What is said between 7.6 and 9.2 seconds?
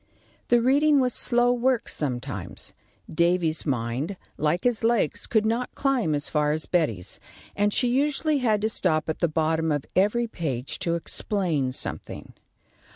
she usually had to stop at